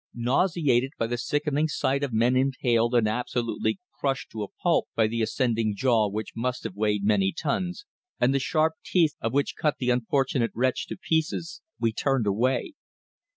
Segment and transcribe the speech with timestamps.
[0.15, 5.05] Nauseated by the sickening sight of men impaled and absolutely crushed to a pulp by
[5.05, 7.85] the ascending jaw which must have weighed many tons,
[8.19, 12.73] and the sharp teeth of which cut the unfortunate wretch to pieces, we turned away.